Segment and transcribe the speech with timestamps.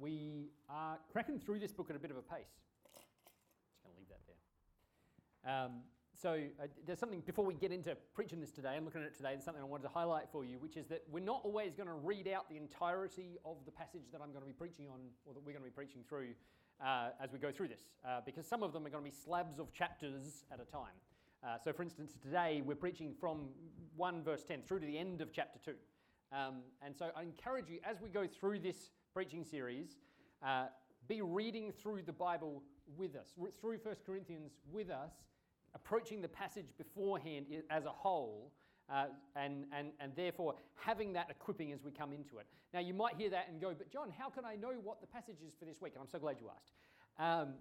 [0.00, 2.48] we are cracking through this book at a bit of a pace.
[3.70, 5.64] Just going to leave that there.
[5.64, 5.72] Um,
[6.20, 9.16] so uh, there's something before we get into preaching this today and looking at it
[9.16, 9.30] today.
[9.32, 11.88] There's something I wanted to highlight for you, which is that we're not always going
[11.88, 15.00] to read out the entirety of the passage that I'm going to be preaching on,
[15.24, 16.28] or that we're going to be preaching through
[16.84, 19.16] uh, as we go through this, uh, because some of them are going to be
[19.16, 20.96] slabs of chapters at a time.
[21.42, 23.48] Uh, so, for instance, today we're preaching from
[23.96, 25.72] 1 verse 10 through to the end of chapter 2.
[26.32, 29.96] Um, and so I encourage you, as we go through this preaching series,
[30.44, 30.66] uh,
[31.08, 32.62] be reading through the Bible
[32.96, 35.12] with us, through 1 Corinthians with us,
[35.74, 38.52] approaching the passage beforehand as a whole,
[38.92, 39.06] uh,
[39.36, 42.46] and, and, and therefore having that equipping as we come into it.
[42.74, 45.06] Now, you might hear that and go, but John, how can I know what the
[45.06, 45.92] passage is for this week?
[45.94, 46.72] And I'm so glad you asked.
[47.18, 47.54] Um,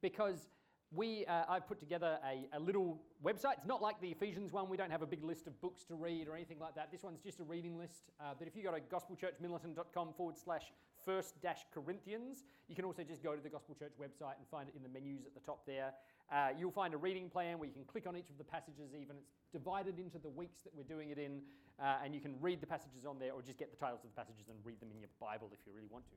[0.00, 0.48] because
[0.92, 3.58] we, uh, I've put together a, a, little website.
[3.58, 4.68] It's not like the Ephesians one.
[4.68, 6.90] We don't have a big list of books to read or anything like that.
[6.90, 8.10] This one's just a reading list.
[8.18, 10.72] Uh, but if you go to gospelchurchmiddleton.com forward slash
[11.04, 14.68] first dash Corinthians, you can also just go to the Gospel Church website and find
[14.68, 15.92] it in the menus at the top there.
[16.30, 18.94] Uh, you'll find a reading plan where you can click on each of the passages,
[18.94, 19.16] even.
[19.42, 21.42] It's divided into the weeks that we're doing it in,
[21.82, 24.10] uh, and you can read the passages on there or just get the titles of
[24.10, 26.16] the passages and read them in your Bible if you really want to.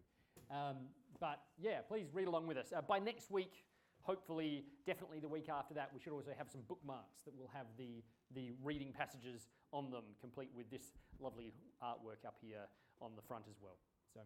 [0.56, 0.78] Um,
[1.20, 2.74] but yeah, please read along with us.
[2.76, 3.66] Uh, by next week,
[4.04, 7.66] hopefully, definitely the week after that, we should also have some bookmarks that will have
[7.78, 8.04] the,
[8.36, 12.68] the reading passages on them, complete with this lovely artwork up here
[13.02, 13.78] on the front as well.
[14.14, 14.20] So,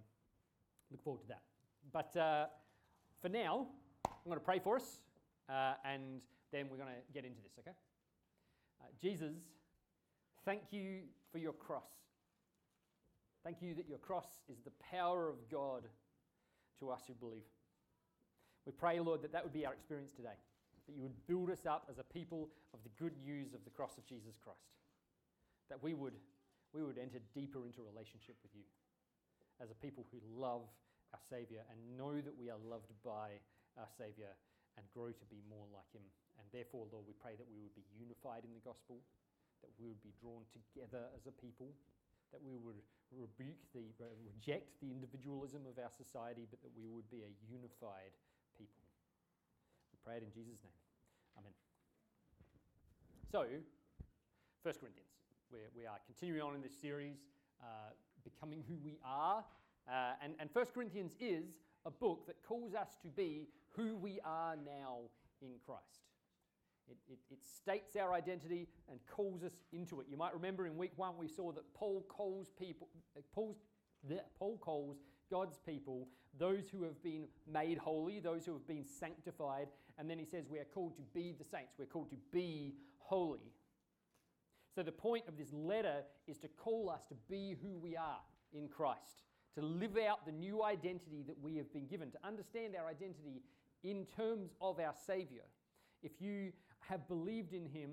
[0.91, 1.41] look forward to that.
[1.91, 2.45] But uh,
[3.21, 3.67] for now,
[4.05, 5.01] I'm going to pray for us,
[5.49, 6.21] uh, and
[6.51, 7.75] then we're going to get into this, okay?
[8.81, 9.35] Uh, Jesus,
[10.45, 11.89] thank you for your cross.
[13.43, 15.83] Thank you that your cross is the power of God
[16.79, 17.47] to us who believe.
[18.65, 20.35] We pray, Lord, that that would be our experience today,
[20.87, 23.71] that you would build us up as a people of the good news of the
[23.71, 24.75] cross of Jesus Christ,
[25.69, 26.13] that we would,
[26.73, 28.63] we would enter deeper into relationship with you
[29.61, 30.65] as a people who love
[31.13, 33.39] our Saviour and know that we are loved by
[33.77, 34.31] our Saviour
[34.77, 36.05] and grow to be more like Him.
[36.37, 39.01] And therefore, Lord, we pray that we would be unified in the gospel,
[39.65, 41.73] that we would be drawn together as a people,
[42.29, 42.77] that we would
[43.09, 43.81] rebuke the,
[44.21, 48.13] reject the individualism of our society, but that we would be a unified
[48.59, 48.83] people.
[49.89, 50.81] We pray it in Jesus' name.
[51.39, 51.55] Amen.
[53.31, 53.47] So,
[54.67, 55.07] 1 Corinthians.
[55.47, 57.23] We're, we are continuing on in this series,
[57.63, 57.95] uh,
[58.33, 59.43] Becoming Who We Are.
[59.87, 64.19] Uh, and, and 1 Corinthians is a book that calls us to be who we
[64.25, 64.99] are now
[65.41, 66.01] in Christ.
[66.89, 70.07] It, it, it, states our identity and calls us into it.
[70.09, 72.87] You might remember in week one we saw that Paul calls people,
[73.33, 73.57] Paul's
[74.39, 74.97] Paul calls
[75.29, 76.07] God's people
[76.39, 79.67] those who have been made holy, those who have been sanctified,
[79.97, 82.75] and then he says we are called to be the saints, we're called to be
[82.99, 83.51] holy.
[84.77, 88.19] So the point of this letter is to call us to be who we are
[88.53, 89.23] in Christ,
[89.55, 93.41] to live out the new identity that we have been given, to understand our identity
[93.83, 95.41] in terms of our Savior.
[96.03, 96.51] If you
[96.81, 97.89] have believed in Him,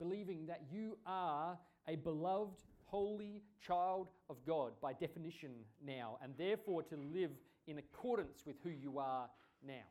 [0.00, 5.52] believing that you are a beloved holy child of God by definition
[5.86, 7.30] now, and therefore to live
[7.68, 9.28] in accordance with who you are
[9.64, 9.86] now.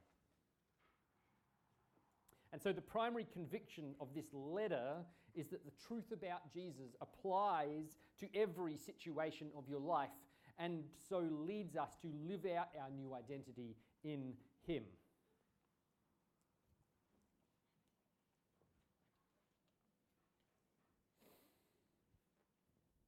[2.51, 4.97] And so, the primary conviction of this letter
[5.35, 10.09] is that the truth about Jesus applies to every situation of your life,
[10.57, 14.33] and so leads us to live out our new identity in
[14.65, 14.83] Him.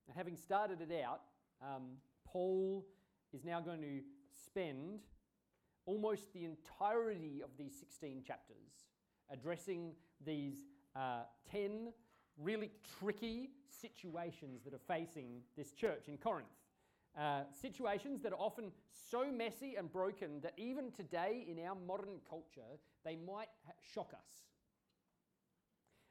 [0.08, 1.22] And having started it out,
[1.62, 2.86] um, Paul
[3.34, 4.02] is now going to
[4.46, 5.02] spend
[5.86, 8.86] almost the entirety of these 16 chapters
[9.32, 9.94] addressing
[10.26, 10.56] these
[10.96, 11.94] uh, 10
[12.42, 16.48] really tricky situations that are facing this church in Corinth.
[17.18, 18.72] Uh, situations that are often
[19.10, 23.50] so messy and broken that even today in our modern culture, they might
[23.94, 24.46] shock us.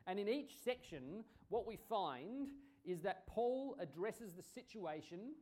[0.07, 2.49] And in each section, what we find
[2.85, 5.35] is that Paul addresses the situation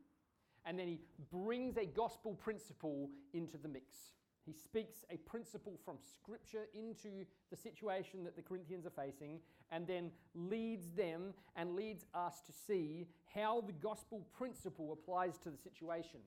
[0.65, 0.99] and then he
[1.31, 4.13] brings a gospel principle into the mix.
[4.45, 9.39] He speaks a principle from Scripture into the situation that the Corinthians are facing,
[9.71, 15.49] and then leads them and leads us to see how the gospel principle applies to
[15.49, 16.19] the situation.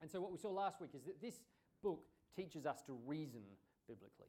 [0.00, 1.40] And so, what we saw last week is that this
[1.82, 2.04] book
[2.36, 3.42] teaches us to reason
[3.88, 4.28] biblically.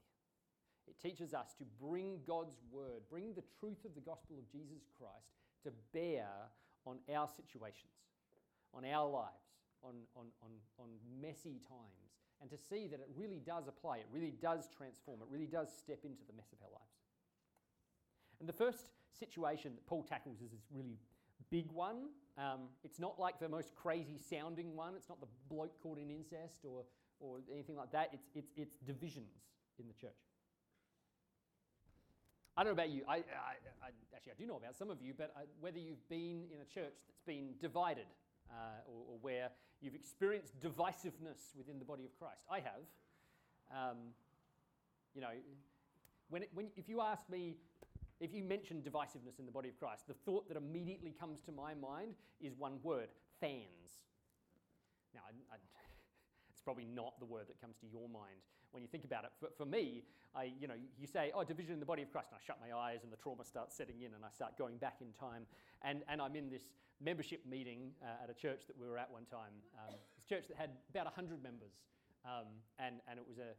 [0.87, 4.83] It teaches us to bring God's word, bring the truth of the gospel of Jesus
[4.97, 5.31] Christ
[5.63, 6.27] to bear
[6.85, 7.95] on our situations,
[8.73, 9.47] on our lives,
[9.81, 10.89] on, on, on, on
[11.21, 12.11] messy times,
[12.41, 15.69] and to see that it really does apply, it really does transform, it really does
[15.71, 17.02] step into the mess of our lives.
[18.39, 20.97] And the first situation that Paul tackles is this really
[21.49, 22.09] big one.
[22.37, 24.95] Um, it's not like the most crazy sounding one.
[24.95, 26.83] It's not the bloke caught in incest or,
[27.19, 28.09] or anything like that.
[28.13, 29.33] It's, it's, it's divisions
[29.79, 30.11] in the church.
[32.55, 33.01] I don't know about you.
[33.07, 36.07] I, I, I, actually, I do know about some of you, but I, whether you've
[36.07, 38.05] been in a church that's been divided
[38.51, 39.49] uh, or, or, where
[39.81, 42.83] you've experienced divisiveness within the body of Christ, I have.
[43.71, 43.97] Um,
[45.15, 45.29] you know,
[46.29, 47.55] when, it, when if you ask me,
[48.19, 51.51] if you mention divisiveness in the body of Christ, the thought that immediately comes to
[51.51, 54.03] my mind is one word: fans.
[55.13, 55.55] Now, I,
[56.51, 59.31] it's probably not the word that comes to your mind when you think about it.
[59.39, 60.03] For, for me,
[60.35, 62.57] I, you know, you say, oh, division in the body of Christ, and I shut
[62.59, 65.45] my eyes and the trauma starts setting in and I start going back in time.
[65.83, 69.11] And, and I'm in this membership meeting uh, at a church that we were at
[69.11, 69.53] one time.
[69.77, 71.77] Um, a church that had about 100 members.
[72.25, 72.49] Um,
[72.79, 73.53] and, and it was a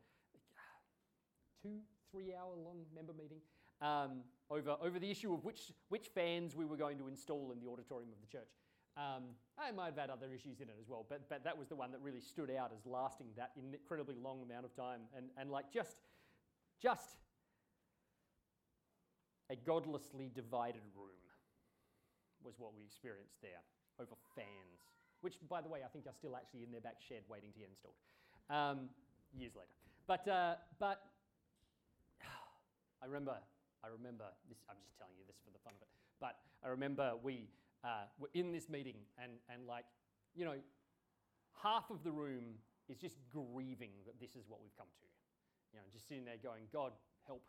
[1.63, 1.79] two,
[2.11, 3.39] three hour long member meeting
[3.81, 7.61] um, over, over the issue of which, which fans we were going to install in
[7.61, 8.51] the auditorium of the church.
[8.97, 11.69] Um, I might have had other issues in it as well, but, but that was
[11.69, 15.01] the one that really stood out as lasting that incredibly long amount of time.
[15.17, 15.97] And, and like just,
[16.81, 17.17] just
[19.51, 21.09] a godlessly divided room
[22.45, 23.63] was what we experienced there
[23.99, 24.87] over fans,
[25.23, 27.59] which, by the way, I think are still actually in their back shed waiting to
[27.59, 27.97] get installed
[28.51, 28.91] um,
[29.37, 29.75] years later.
[30.07, 31.03] But, uh, but
[33.03, 33.39] I remember,
[33.85, 36.73] I remember this, I'm just telling you this for the fun of it, but I
[36.73, 37.53] remember we
[37.85, 39.85] uh, were in this meeting and, and like,
[40.33, 40.57] you know,
[41.61, 42.57] half of the room
[42.89, 45.09] is just grieving that this is what we've come to.
[45.77, 46.97] You know, just sitting there going, God,
[47.29, 47.45] help.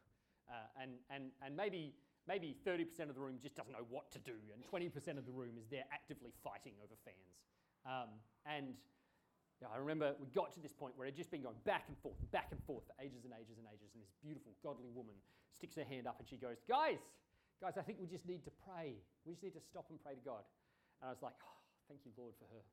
[0.51, 1.95] Uh, and, and, and maybe,
[2.27, 5.31] maybe 30% of the room just doesn't know what to do, and 20% of the
[5.31, 7.39] room is there actively fighting over fans.
[7.88, 8.11] Um,
[8.43, 8.75] and
[9.61, 11.59] you know, I remember we got to this point where it had just been going
[11.63, 13.95] back and forth, back and forth for ages and ages and ages.
[13.95, 15.15] And this beautiful, godly woman
[15.55, 16.99] sticks her hand up and she goes, Guys,
[17.61, 18.99] guys, I think we just need to pray.
[19.25, 20.43] We just need to stop and pray to God.
[21.01, 22.63] And I was like, oh, thank you, Lord, for her.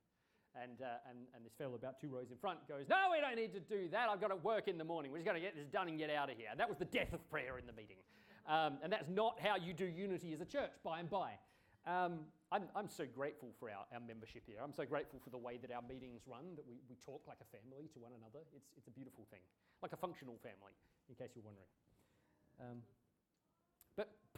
[0.52, 3.40] And, uh, and, and this fellow about two rows in front goes, No, we don't
[3.40, 4.12] need to do that.
[4.12, 5.08] I've got to work in the morning.
[5.08, 6.52] We're just going to get this done and get out of here.
[6.52, 7.96] And that was the death of prayer in the meeting.
[8.44, 11.40] Um, and that's not how you do unity as a church by and by.
[11.88, 14.60] Um, I'm, I'm so grateful for our, our membership here.
[14.60, 17.40] I'm so grateful for the way that our meetings run, that we, we talk like
[17.40, 18.44] a family to one another.
[18.52, 19.40] It's, it's a beautiful thing,
[19.80, 20.76] like a functional family,
[21.08, 21.70] in case you're wondering.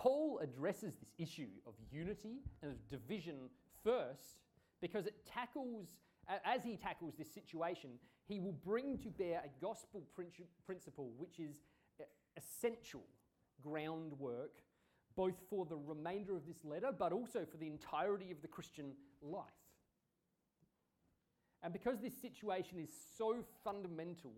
[0.05, 3.49] Paul addresses this issue of unity and of division
[3.83, 4.37] first
[4.83, 5.89] because it tackles,
[6.45, 7.93] as he tackles this situation,
[8.29, 10.03] he will bring to bear a gospel
[10.67, 11.63] principle which is
[12.37, 13.05] essential
[13.63, 14.51] groundwork
[15.17, 18.93] both for the remainder of this letter but also for the entirety of the Christian
[19.23, 19.47] life.
[21.63, 24.35] And because this situation is so fundamental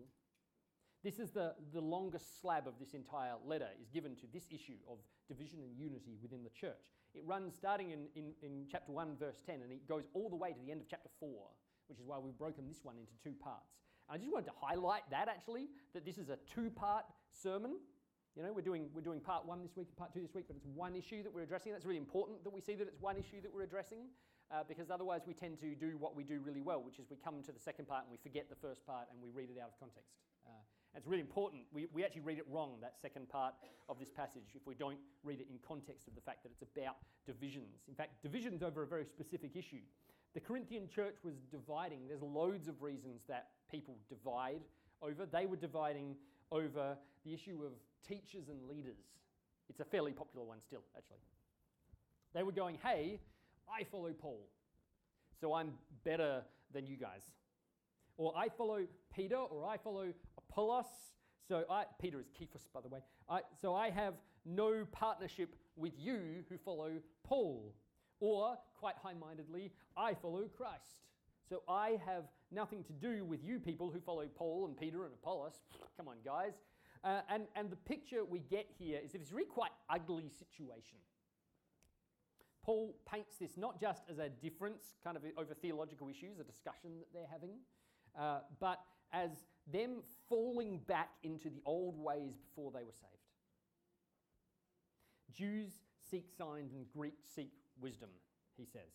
[1.07, 4.75] this is the, the longest slab of this entire letter is given to this issue
[4.91, 4.97] of
[5.29, 6.91] division and unity within the church.
[7.15, 10.35] It runs starting in, in, in chapter 1, verse 10, and it goes all the
[10.35, 11.29] way to the end of chapter 4,
[11.87, 13.79] which is why we've broken this one into two parts.
[14.09, 17.79] And I just wanted to highlight that actually, that this is a two part sermon.
[18.35, 20.43] You know, we're doing, we're doing part one this week, and part two this week,
[20.45, 21.71] but it's one issue that we're addressing.
[21.71, 24.11] That's really important that we see that it's one issue that we're addressing.
[24.51, 27.17] Uh, because otherwise we tend to do what we do really well, which is we
[27.17, 29.59] come to the second part and we forget the first part and we read it
[29.59, 30.15] out of context.
[30.97, 31.61] It's really important.
[31.71, 33.53] We, we actually read it wrong, that second part
[33.87, 36.63] of this passage, if we don't read it in context of the fact that it's
[36.63, 36.95] about
[37.27, 37.85] divisions.
[37.87, 39.85] In fact, divisions over a very specific issue.
[40.33, 42.07] The Corinthian church was dividing.
[42.07, 44.61] There's loads of reasons that people divide
[45.03, 45.27] over.
[45.27, 46.15] They were dividing
[46.51, 47.73] over the issue of
[48.07, 48.97] teachers and leaders.
[49.69, 51.17] It's a fairly popular one still, actually.
[52.33, 53.19] They were going, hey,
[53.69, 54.47] I follow Paul,
[55.39, 56.41] so I'm better
[56.73, 57.21] than you guys.
[58.17, 60.85] Or I follow Peter, or I follow Apollos.
[61.47, 62.99] So I, Peter is Cephas, by the way.
[63.29, 66.91] I, so I have no partnership with you who follow
[67.23, 67.73] Paul.
[68.19, 71.05] Or, quite high mindedly, I follow Christ.
[71.47, 75.13] So I have nothing to do with you people who follow Paul and Peter and
[75.13, 75.53] Apollos.
[75.97, 76.53] Come on, guys.
[77.03, 80.97] Uh, and, and the picture we get here is it's really quite ugly situation.
[82.63, 86.99] Paul paints this not just as a difference kind of over theological issues, a discussion
[86.99, 87.51] that they're having,
[88.19, 88.79] uh, but
[89.13, 89.31] as
[89.71, 89.97] them
[90.29, 93.13] falling back into the old ways before they were saved.
[95.33, 95.71] Jews
[96.09, 98.09] seek signs and Greeks seek wisdom,
[98.57, 98.89] he says.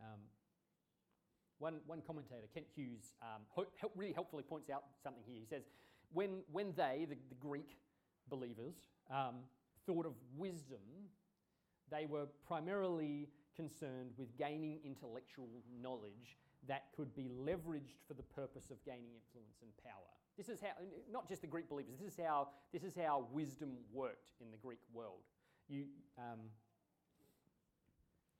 [0.00, 0.20] Um,
[1.58, 5.38] one, one commentator, Kent Hughes, um, ho- really helpfully points out something here.
[5.38, 5.62] He says,
[6.12, 7.78] when, when they, the, the Greek
[8.28, 8.74] believers,
[9.10, 9.36] um,
[9.86, 10.80] thought of wisdom,
[11.90, 15.48] they were primarily concerned with gaining intellectual
[15.80, 20.10] knowledge that could be leveraged for the purpose of gaining influence and power.
[20.36, 20.72] This is how,
[21.12, 24.56] not just the Greek believers, this is how, this is how wisdom worked in the
[24.56, 25.22] Greek world.
[25.68, 25.84] You,
[26.18, 26.40] um,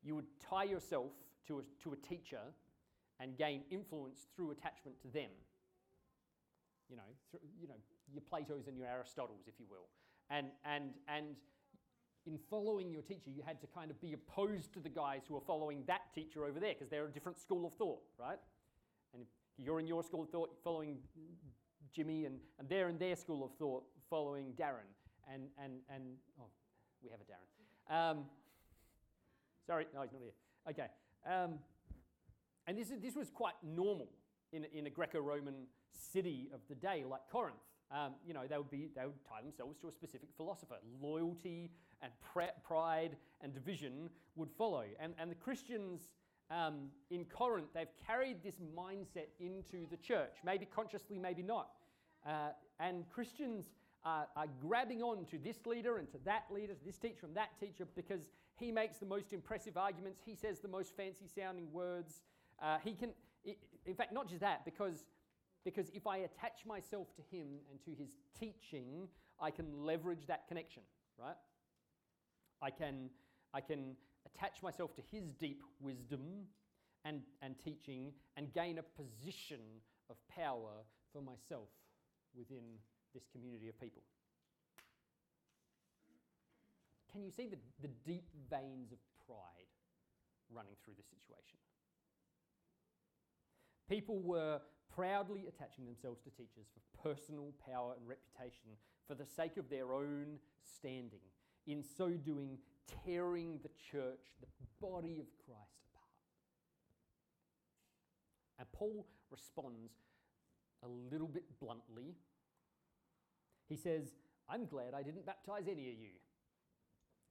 [0.02, 1.12] you would tie yourself
[1.47, 2.40] to a, to a teacher
[3.21, 5.31] and gain influence through attachment to them.
[6.90, 7.78] You know, through, you know,
[8.12, 9.88] your Plato's and your Aristotles, if you will.
[10.31, 11.37] And, and, and
[12.26, 15.37] in following your teacher, you had to kind of be opposed to the guys who
[15.37, 18.38] are following that teacher over there because they're a different school of thought, right?
[19.12, 19.28] And if
[19.59, 20.99] you're in your school of thought following
[21.95, 24.90] Jimmy, and, and they're in their school of thought following Darren.
[25.33, 26.02] And, and, and
[26.40, 26.47] oh,
[27.02, 28.11] we have a Darren.
[28.11, 28.25] Um,
[29.66, 30.33] sorry, no, he's not here.
[30.71, 30.88] Okay.
[31.26, 31.59] Um,
[32.66, 34.09] and this, is, this was quite normal
[34.52, 35.54] in, in a Greco Roman
[36.12, 37.57] city of the day like Corinth.
[37.90, 40.76] Um, you know, they would, be, they would tie themselves to a specific philosopher.
[41.00, 41.71] Loyalty
[42.04, 42.12] and
[42.62, 44.84] pride and division would follow.
[45.00, 46.11] And, and the Christians
[46.50, 51.70] um, in Corinth, they've carried this mindset into the church, maybe consciously, maybe not.
[52.26, 53.70] Uh, and Christians
[54.04, 57.34] are, are, grabbing on to this leader and to that leader, to this teacher and
[57.37, 61.73] that teacher, because he makes the most impressive arguments, he says the most fancy sounding
[61.73, 62.23] words.
[62.62, 63.11] Uh, he can,
[63.87, 65.04] in fact, not just that, because,
[65.64, 69.08] because if I attach myself to him and to his teaching,
[69.40, 70.82] I can leverage that connection,
[71.18, 71.37] right?
[72.64, 73.11] I can,
[73.52, 73.94] I can
[74.25, 76.47] attach myself to his deep wisdom
[77.04, 79.61] and, and teaching and gain a position
[80.09, 80.73] of power
[81.12, 81.68] for myself
[82.35, 82.64] within
[83.12, 84.02] this community of people.
[87.12, 89.68] Can you see the, the deep veins of pride
[90.50, 91.59] running through this situation?
[93.90, 94.61] People were
[94.97, 98.71] proudly attaching themselves to teachers for personal power and reputation
[99.06, 101.21] for the sake of their own standing.
[101.66, 102.59] In so doing,
[103.04, 104.47] tearing the church, the
[104.80, 106.11] body of Christ, apart.
[108.59, 109.92] And Paul responds
[110.83, 112.14] a little bit bluntly.
[113.68, 114.12] He says,
[114.49, 116.11] I'm glad I didn't baptize any of you.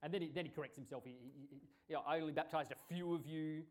[0.02, 1.04] And then he, then he corrects himself.
[1.04, 3.62] He, he, he you know, I only baptized a few of you.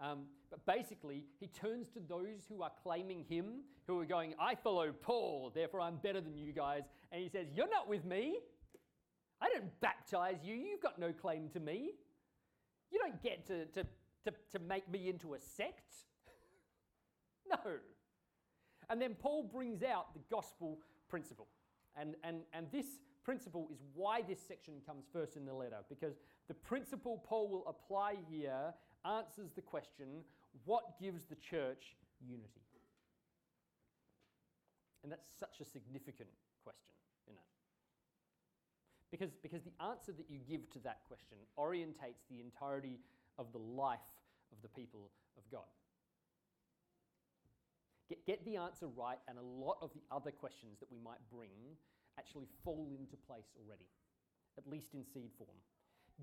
[0.00, 4.54] Um, but basically, he turns to those who are claiming him, who are going, I
[4.54, 6.82] follow Paul, therefore I'm better than you guys.
[7.10, 8.38] And he says, You're not with me.
[9.42, 10.54] I didn't baptize you.
[10.54, 11.90] You've got no claim to me.
[12.92, 13.84] You don't get to, to,
[14.24, 15.92] to, to make me into a sect.
[17.50, 17.58] no.
[18.88, 21.48] And then Paul brings out the gospel principle.
[21.96, 22.86] And, and, and this
[23.24, 26.14] principle is why this section comes first in the letter, because
[26.46, 28.72] the principle Paul will apply here
[29.04, 30.06] answers the question
[30.64, 32.62] what gives the church unity?
[35.02, 36.28] And that's such a significant
[36.62, 36.94] question?
[39.12, 42.98] Because, because the answer that you give to that question orientates the entirety
[43.38, 44.00] of the life
[44.50, 45.68] of the people of God.
[48.08, 51.20] Get, get the answer right, and a lot of the other questions that we might
[51.30, 51.76] bring
[52.18, 53.84] actually fall into place already,
[54.56, 55.60] at least in seed form.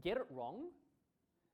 [0.03, 0.73] Get it wrong,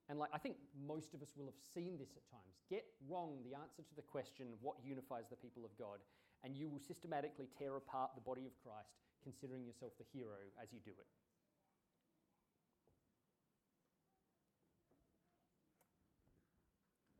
[0.07, 0.55] and like I think
[0.87, 2.63] most of us will have seen this at times.
[2.69, 5.99] Get wrong the answer to the question, what unifies the people of God,
[6.43, 10.71] and you will systematically tear apart the body of Christ, considering yourself the hero as
[10.71, 11.07] you do it.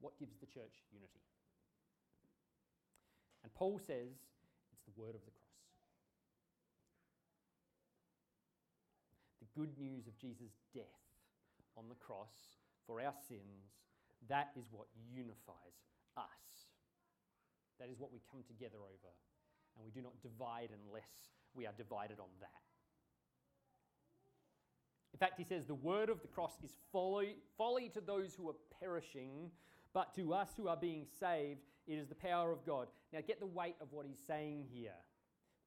[0.06, 1.26] What gives the church unity?
[3.42, 4.14] And Paul says
[4.70, 5.66] it's the word of the cross.
[9.42, 11.10] The good news of Jesus' death
[11.76, 13.82] on the cross for our sins,
[14.30, 15.82] that is what unifies
[16.16, 16.70] us.
[17.80, 19.12] That is what we come together over.
[19.74, 22.62] And we do not divide unless we are divided on that.
[25.14, 28.50] In fact, he says the word of the cross is folly, folly to those who
[28.50, 29.50] are perishing,
[29.96, 32.90] but to us who are being saved, it is the power of God.
[33.14, 34.92] Now, get the weight of what he's saying here.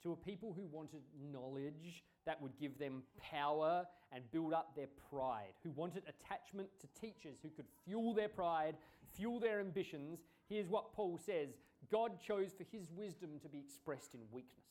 [0.03, 1.01] To a people who wanted
[1.33, 7.01] knowledge that would give them power and build up their pride, who wanted attachment to
[7.01, 8.77] teachers who could fuel their pride,
[9.17, 11.49] fuel their ambitions, here's what Paul says
[11.91, 14.67] God chose for his wisdom to be expressed in weakness.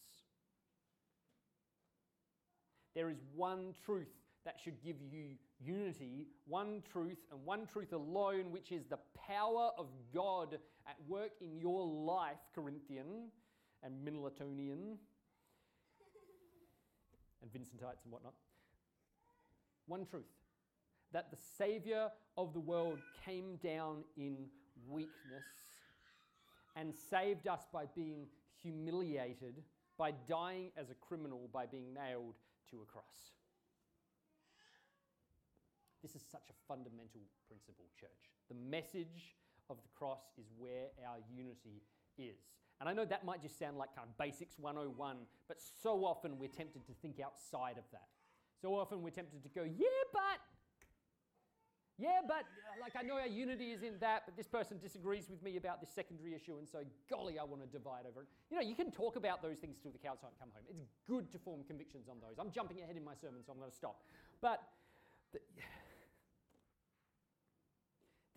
[2.93, 4.13] There is one truth
[4.47, 9.71] that should give you unity, one truth and one truth alone, which is the power
[9.77, 13.27] of God at work in your life, Corinthian
[13.83, 14.95] and Middletonian
[17.41, 18.35] and Vincentites and whatnot.
[19.85, 20.23] One truth
[21.11, 24.45] that the Savior of the world came down in
[24.89, 25.43] weakness
[26.77, 28.27] and saved us by being
[28.61, 29.61] humiliated,
[29.97, 32.35] by dying as a criminal, by being nailed
[32.71, 33.36] to a cross.
[36.01, 38.31] This is such a fundamental principle, church.
[38.49, 39.35] The message
[39.69, 41.81] of the cross is where our unity
[42.17, 42.37] is.
[42.79, 46.37] And I know that might just sound like kind of basics 101, but so often
[46.37, 48.07] we're tempted to think outside of that.
[48.61, 50.39] So often we're tempted to go, yeah, but
[51.97, 52.45] Yeah, but
[52.79, 55.81] like I know our unity is in that, but this person disagrees with me about
[55.81, 58.27] this secondary issue, and so golly, I want to divide over it.
[58.51, 60.61] You know, you can talk about those things till the cows don't come home.
[60.69, 62.37] It's good to form convictions on those.
[62.37, 64.05] I'm jumping ahead in my sermon, so I'm going to stop.
[64.41, 64.61] But
[65.33, 65.39] the,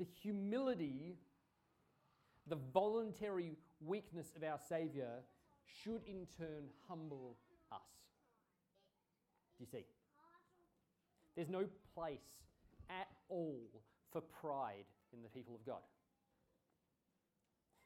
[0.01, 1.19] the humility,
[2.49, 5.21] the voluntary weakness of our Saviour
[5.85, 7.37] should in turn humble
[7.71, 7.79] us.
[9.59, 9.85] Do you see?
[11.37, 12.25] There's no place
[12.89, 13.61] at all
[14.11, 15.83] for pride in the people of God.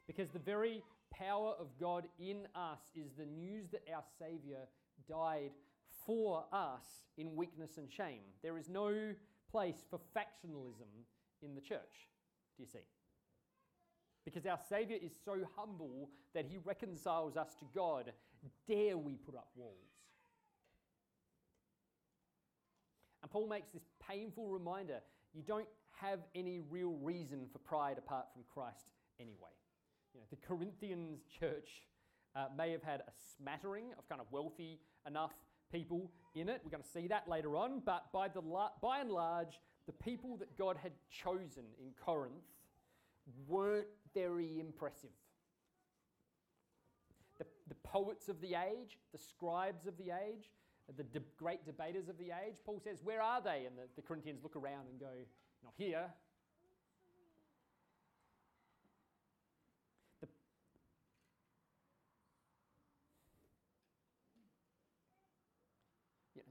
[0.06, 4.61] Because the very power of God in us is the news that our Saviour
[5.09, 5.50] died
[6.06, 6.85] for us
[7.18, 8.21] in weakness and shame.
[8.40, 9.14] There is no
[9.50, 11.04] place for factionalism
[11.44, 12.08] in the church.
[12.56, 12.86] Do you see?
[14.24, 18.12] Because our Saviour is so humble that he reconciles us to God.
[18.66, 19.74] Dare we put up walls?
[23.22, 25.00] And Paul makes this painful reminder
[25.34, 25.68] you don't
[26.00, 28.86] have any real reason for pride apart from Christ
[29.20, 29.54] anyway.
[30.14, 31.68] You know, the Corinthians church
[32.36, 35.32] uh, may have had a smattering of kind of wealthy enough
[35.72, 36.60] people in it.
[36.64, 37.82] We're going to see that later on.
[37.84, 42.32] But by, the la- by and large, the people that God had chosen in Corinth
[43.46, 45.10] weren't very impressive.
[47.38, 50.50] The, the poets of the age, the scribes of the age,
[50.96, 53.64] the de- great debaters of the age, Paul says, Where are they?
[53.66, 55.06] And the, the Corinthians look around and go,
[55.62, 56.06] Not here.
[60.20, 60.28] The,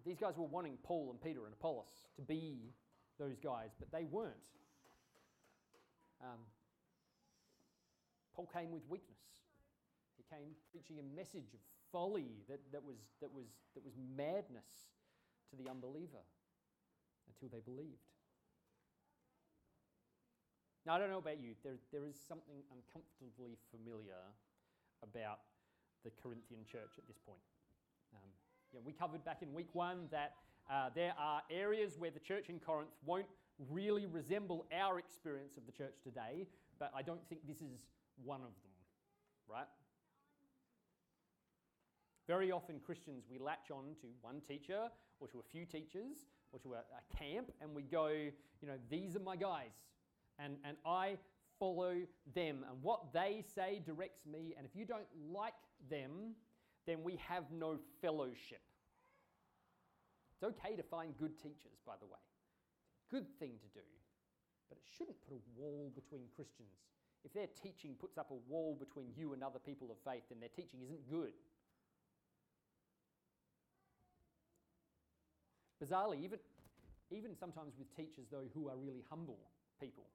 [0.06, 2.74] these guys were wanting Paul and Peter and Apollos to be
[3.20, 4.34] those guys, but they weren't.
[6.22, 6.40] Um,
[8.36, 9.20] Paul came with weakness.
[10.18, 11.60] He came preaching a message of
[11.92, 14.90] folly that, that, was, that, was, that was madness
[15.52, 16.26] to the unbeliever
[17.30, 18.10] until they believed.
[20.86, 24.20] Now, I don't know about you, there, there is something uncomfortably familiar
[25.02, 25.40] about
[26.04, 27.40] the Corinthian church at this point.
[28.12, 28.28] Um,
[28.74, 30.36] know, we covered back in week one that
[30.70, 33.28] uh, there are areas where the church in Corinth won't
[33.70, 36.48] really resemble our experience of the church today,
[36.80, 37.88] but I don't think this is
[38.24, 38.72] one of them,
[39.50, 39.68] right?
[42.28, 46.60] Very often, Christians, we latch on to one teacher or to a few teachers or
[46.60, 49.72] to a, a, camp and we go, you know, these are my guys.
[50.40, 51.18] And, and I
[51.60, 51.96] follow
[52.34, 52.66] them.
[52.70, 54.54] And what they say directs me.
[54.58, 55.54] And if you don't like
[55.90, 56.36] them,
[56.88, 58.62] then we have no fellowship.
[60.44, 62.20] It's okay to find good teachers, by the way.
[63.10, 63.88] Good thing to do.
[64.68, 66.84] But it shouldn't put a wall between Christians.
[67.24, 70.42] If their teaching puts up a wall between you and other people of faith, then
[70.42, 71.32] their teaching isn't good.
[75.82, 76.40] Bizarrely, even,
[77.10, 79.40] even sometimes with teachers, though, who are really humble
[79.80, 80.12] people,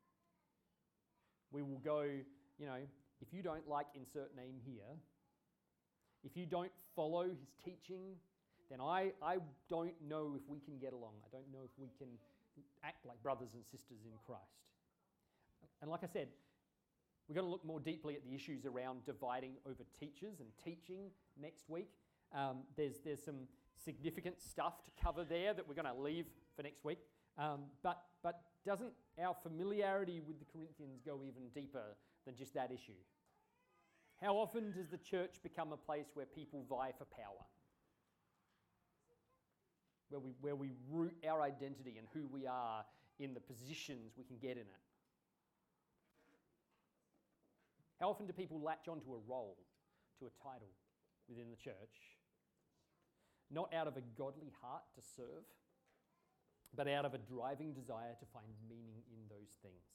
[1.51, 2.85] we will go, you know,
[3.23, 4.93] if you don't like insert name here,
[6.23, 8.21] if you don't follow his teaching,
[8.71, 11.13] then I, I don't know if we can get along.
[11.25, 12.09] I don't know if we can
[12.85, 14.43] act like brothers and sisters in Christ.
[15.81, 16.29] And like I said,
[17.29, 21.11] we're going to look more deeply at the issues around dividing over teachers and teaching
[21.41, 21.91] next week.
[22.35, 23.47] Um, there's, there's some
[23.83, 26.27] significant stuff to cover there that we're going to leave
[26.57, 26.99] for next week.
[27.39, 32.71] Um, but, but doesn't our familiarity with the Corinthians go even deeper than just that
[32.73, 32.99] issue?
[34.21, 37.45] How often does the church become a place where people vie for power?
[40.11, 42.85] Where we, where we root our identity and who we are
[43.19, 44.83] in the positions we can get in it?
[48.01, 49.59] How often do people latch onto a role,
[50.21, 50.71] to a title
[51.29, 52.17] within the church,
[53.51, 55.45] not out of a godly heart to serve,
[56.77, 59.89] but out of a driving desire to find meaning in those things.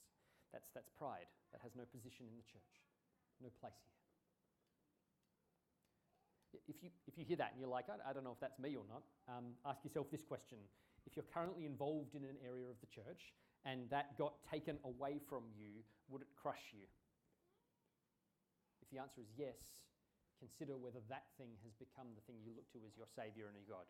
[0.52, 1.26] That's, that's pride.
[1.52, 2.82] That has no position in the church,
[3.40, 4.03] no place here.
[6.68, 8.58] If you, if you hear that and you're like, I, I don't know if that's
[8.58, 10.58] me or not, um, ask yourself this question.
[11.06, 15.20] If you're currently involved in an area of the church and that got taken away
[15.28, 16.86] from you, would it crush you?
[18.82, 19.56] If the answer is yes,
[20.38, 23.56] consider whether that thing has become the thing you look to as your Savior and
[23.56, 23.86] your God.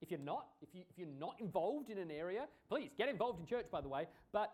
[0.00, 3.40] If you're not, if, you, if you're not involved in an area, please get involved
[3.40, 4.52] in church, by the way, but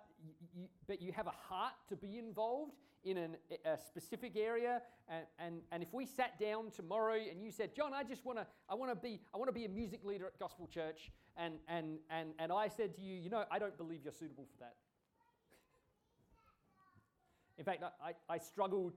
[0.54, 4.82] you, but you have a heart to be involved in an, a specific area.
[5.08, 8.38] And, and, and if we sat down tomorrow and you said, John, I just want
[8.38, 11.10] to, I want to be, I want to be a music leader at Gospel Church,
[11.36, 14.46] and, and, and, and I said to you, you know, I don't believe you're suitable
[14.50, 14.74] for that.
[17.58, 18.94] In fact, I, I, I struggled,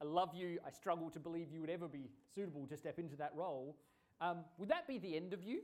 [0.00, 3.16] I love you, I struggle to believe you would ever be suitable to step into
[3.16, 3.76] that role.
[4.20, 5.60] Um, would that be the end of you?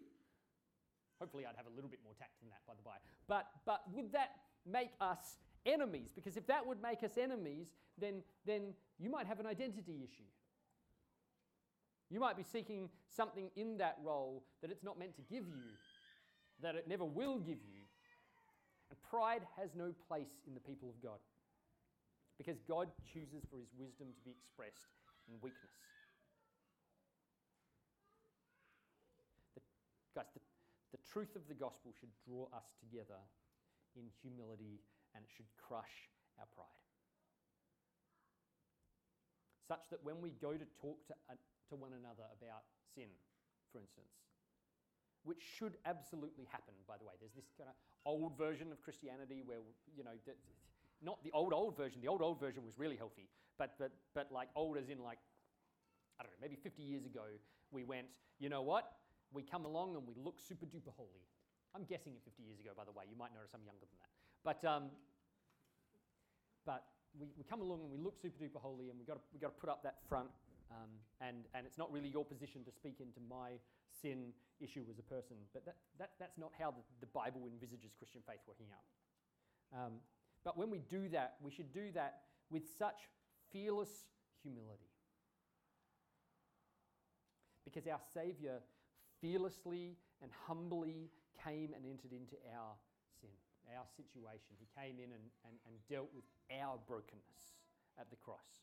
[1.21, 2.97] Hopefully, I'd have a little bit more tact than that, by the by.
[3.29, 4.31] But, but would that
[4.67, 6.11] make us enemies?
[6.15, 10.29] Because if that would make us enemies, then, then you might have an identity issue.
[12.11, 15.73] You might be seeking something in that role that it's not meant to give you,
[16.61, 17.81] that it never will give you.
[18.91, 21.19] And pride has no place in the people of God
[22.37, 24.93] because God chooses for his wisdom to be expressed
[25.29, 25.73] in weakness.
[29.55, 29.63] The,
[30.15, 30.41] guys, the,
[30.93, 33.21] the truth of the gospel should draw us together
[33.97, 36.83] in humility and it should crush our pride.
[39.69, 41.39] Such that when we go to talk to, uh,
[41.71, 43.09] to one another about sin,
[43.73, 44.13] for instance,
[45.25, 47.15] which should absolutely happen, by the way.
[47.21, 49.63] There's this kind of old version of Christianity where,
[49.95, 50.19] you know,
[51.01, 52.01] not the old, old version.
[52.03, 55.19] The old, old version was really healthy, but, but, but like old as in like,
[56.19, 57.25] I don't know, maybe 50 years ago,
[57.71, 58.07] we went,
[58.39, 58.91] you know what?
[59.33, 61.25] We come along and we look super duper holy.
[61.75, 63.05] I'm guessing at 50 years ago, by the way.
[63.09, 64.13] You might notice I'm younger than that.
[64.45, 64.91] But, um,
[66.67, 66.85] but
[67.19, 69.55] we, we come along and we look super duper holy and we've got we got
[69.55, 70.29] to put up that front.
[70.71, 70.89] Um,
[71.21, 73.61] and, and it's not really your position to speak into my
[74.01, 75.37] sin issue as a person.
[75.53, 78.87] But that, that, that's not how the, the Bible envisages Christian faith working out.
[79.79, 79.93] Um,
[80.45, 83.09] but when we do that, we should do that with such
[83.53, 84.07] fearless
[84.43, 84.91] humility.
[87.65, 88.61] Because our Saviour
[89.21, 91.11] fearlessly and humbly
[91.45, 92.75] came and entered into our
[93.73, 94.55] our situation.
[94.61, 97.57] He came in and, and, and dealt with our brokenness
[97.99, 98.63] at the cross.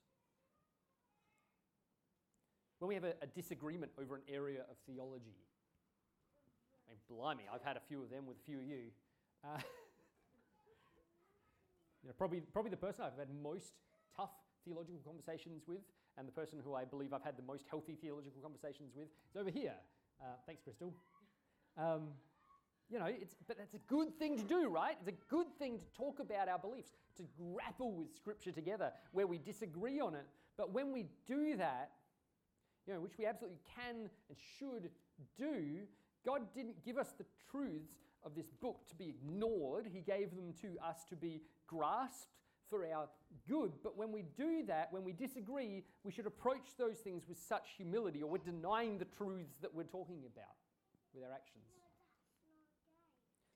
[2.79, 5.35] When we have a, a disagreement over an area of theology,
[6.87, 8.89] I mean, blimey, I've had a few of them with a few of you.
[9.43, 9.59] Uh,
[12.01, 13.73] you know, probably, probably the person I've had most
[14.15, 14.31] tough
[14.63, 15.83] theological conversations with,
[16.17, 19.35] and the person who I believe I've had the most healthy theological conversations with is
[19.35, 19.75] over here.
[20.21, 20.93] Uh, thanks, Crystal.
[21.77, 22.09] Um,
[22.89, 24.95] you know, it's, but that's a good thing to do, right?
[24.99, 29.27] It's a good thing to talk about our beliefs, to grapple with Scripture together where
[29.27, 30.25] we disagree on it.
[30.57, 31.91] But when we do that,
[32.87, 34.89] you know, which we absolutely can and should
[35.37, 35.85] do,
[36.25, 39.87] God didn't give us the truths of this book to be ignored.
[39.91, 42.33] He gave them to us to be grasped
[42.69, 43.07] for our
[43.47, 43.71] good.
[43.83, 47.69] But when we do that, when we disagree, we should approach those things with such
[47.77, 50.55] humility, or we're denying the truths that we're talking about
[51.13, 51.63] with our actions.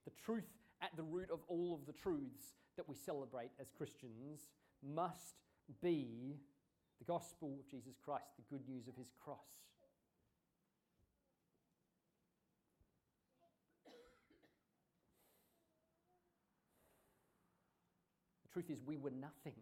[0.06, 0.50] The truth
[0.82, 4.50] at the root of all of the truths that we celebrate as Christians
[4.82, 5.36] must
[5.82, 6.36] be
[7.00, 9.38] the gospel of Jesus Christ, the good news of his cross.
[18.46, 19.60] The truth is, we were nothing.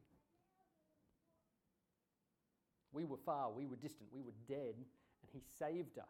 [2.91, 6.05] We were far, we were distant, we were dead, and he saved us.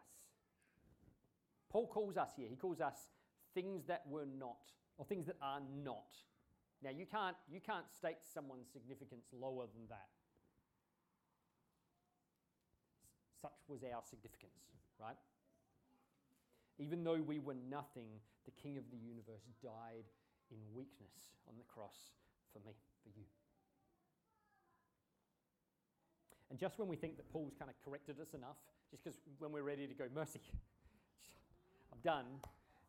[1.70, 3.08] Paul calls us here, he calls us
[3.54, 6.16] things that were not, or things that are not.
[6.82, 10.10] Now, you can't, you can't state someone's significance lower than that.
[13.40, 14.58] Such was our significance,
[15.00, 15.16] right?
[16.78, 18.08] Even though we were nothing,
[18.44, 20.06] the King of the universe died
[20.50, 22.10] in weakness on the cross
[22.52, 23.24] for me, for you.
[26.50, 28.58] And just when we think that Paul's kind of corrected us enough,
[28.90, 30.40] just because when we're ready to go, mercy,
[31.92, 32.26] I'm done,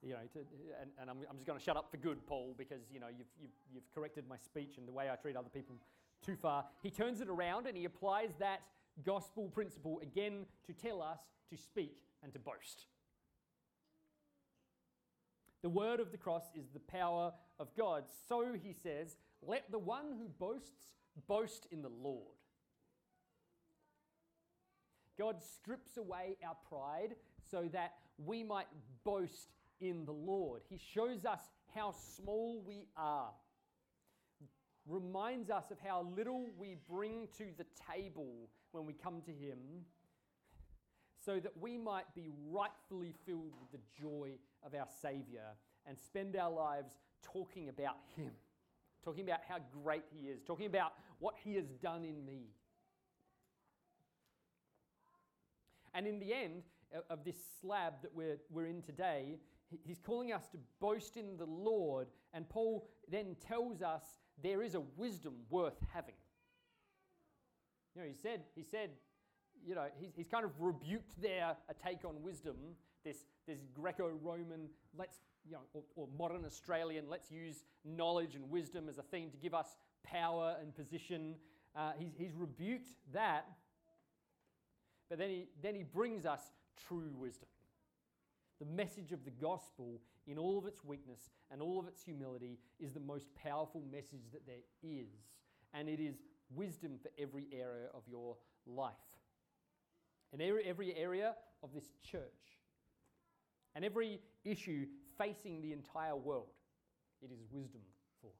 [0.03, 0.39] you know, to,
[0.81, 3.07] and, and I'm, I'm just going to shut up for good, Paul, because, you know,
[3.07, 5.75] you've, you've, you've corrected my speech and the way I treat other people
[6.25, 6.65] too far.
[6.81, 8.61] He turns it around and he applies that
[9.05, 12.85] gospel principle again to tell us to speak and to boast.
[15.61, 18.03] The word of the cross is the power of God.
[18.27, 20.91] So he says, let the one who boasts
[21.27, 22.35] boast in the Lord.
[25.17, 27.15] God strips away our pride
[27.49, 28.67] so that we might
[29.03, 30.61] boast in the Lord.
[30.69, 31.39] He shows us
[31.75, 33.31] how small we are,
[34.87, 39.57] reminds us of how little we bring to the table when we come to Him,
[41.25, 44.31] so that we might be rightfully filled with the joy
[44.65, 46.93] of our Savior and spend our lives
[47.23, 48.31] talking about Him,
[49.03, 52.47] talking about how great He is, talking about what He has done in me.
[55.93, 59.37] And in the end uh, of this slab that we're, we're in today,
[59.83, 62.07] he's calling us to boast in the Lord.
[62.33, 64.03] And Paul then tells us
[64.41, 66.15] there is a wisdom worth having.
[67.95, 68.89] You know, he said, he said,
[69.65, 72.55] you know, he's, he's kind of rebuked their a take on wisdom,
[73.03, 78.89] this, this Greco-Roman, let's, you know, or, or modern Australian, let's use knowledge and wisdom
[78.89, 81.35] as a theme to give us power and position.
[81.75, 83.45] Uh, he's, he's rebuked that,
[85.09, 86.41] but then he, then he brings us
[86.87, 87.49] true wisdom
[88.63, 91.19] The message of the gospel, in all of its weakness
[91.51, 95.09] and all of its humility, is the most powerful message that there is.
[95.73, 96.21] And it is
[96.55, 98.93] wisdom for every area of your life.
[100.31, 102.21] And every, area of this church.
[103.75, 104.85] And every issue
[105.17, 106.47] facing the entire world,
[107.21, 107.81] it is wisdom
[108.21, 108.31] for.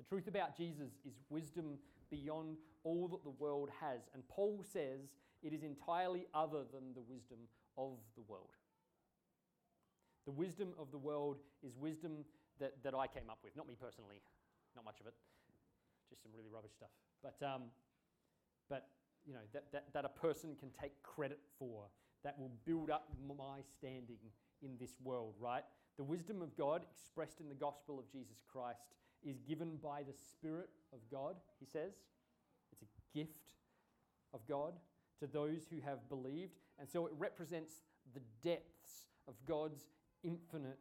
[0.00, 1.78] The truth about Jesus is wisdom
[2.10, 4.00] beyond all that the world has.
[4.14, 7.38] And Paul says it is entirely other than the wisdom
[7.76, 8.54] of the world.
[10.24, 12.24] The wisdom of the world is wisdom
[12.60, 14.22] that, that I came up with, not me personally,
[14.76, 15.14] not much of it,
[16.08, 16.90] just some really rubbish stuff.
[17.22, 17.62] But, um,
[18.68, 18.88] but
[19.26, 21.86] you know, that, that, that a person can take credit for,
[22.22, 24.18] that will build up my standing
[24.62, 25.64] in this world, right?
[25.96, 28.82] The wisdom of God expressed in the gospel of Jesus Christ
[29.24, 31.92] is given by the Spirit of God, he says.
[32.72, 33.54] It's a gift
[34.32, 34.74] of God
[35.22, 36.58] to those who have believed.
[36.78, 37.74] And so it represents
[38.12, 39.86] the depths of God's
[40.24, 40.78] infinite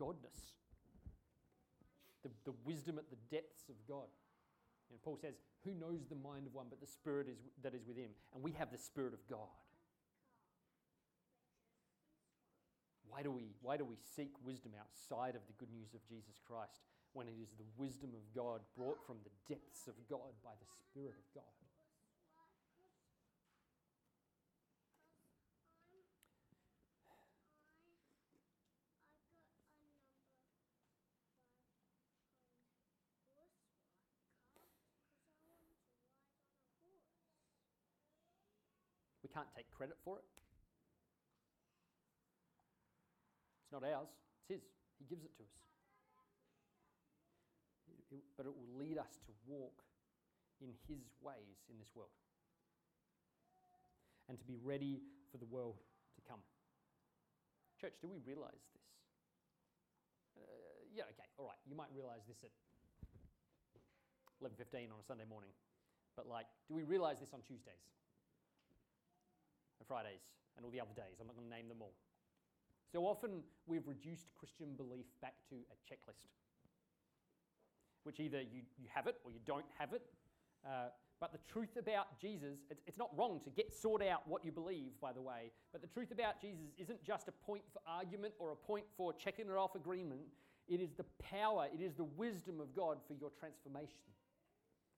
[0.00, 0.56] godness,
[2.22, 4.08] the, the wisdom at the depths of God.
[4.90, 7.84] And Paul says, Who knows the mind of one but the Spirit is, that is
[7.86, 8.16] within?
[8.34, 9.52] And we have the Spirit of God.
[13.06, 16.40] Why do, we, why do we seek wisdom outside of the good news of Jesus
[16.46, 16.80] Christ
[17.12, 20.70] when it is the wisdom of God brought from the depths of God by the
[20.88, 21.59] Spirit of God?
[39.32, 40.26] Can't take credit for it.
[43.62, 44.62] It's not ours, it's His.
[44.98, 45.58] He gives it to us.
[48.36, 49.86] But it will lead us to walk
[50.58, 52.10] in His ways in this world
[54.28, 55.78] and to be ready for the world
[56.18, 56.42] to come.
[57.78, 58.86] Church, do we realize this?
[60.34, 61.58] Uh, yeah, okay, all right.
[61.70, 62.50] You might realize this at
[64.42, 65.50] 11:15 on a Sunday morning,
[66.16, 67.86] but like, do we realize this on Tuesdays
[69.80, 70.22] and Fridays
[70.56, 71.18] and all the other days?
[71.18, 71.96] I'm not going to name them all.
[72.92, 76.28] So often we've reduced Christian belief back to a checklist,
[78.04, 80.02] which either you, you have it or you don't have it.
[80.66, 84.44] Uh, but the truth about Jesus, it's, it's not wrong to get sort out what
[84.44, 87.80] you believe, by the way, but the truth about Jesus isn't just a point for
[87.86, 90.22] argument or a point for checking it off agreement.
[90.66, 94.08] It is the power, it is the wisdom of God for your transformation